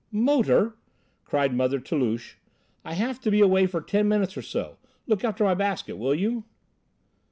[0.11, 0.73] "Motor,"
[1.25, 2.37] cried Mother Toulouche,
[2.83, 6.15] "I have to be away for ten minutes or so; look after my basket, will
[6.15, 6.43] you?"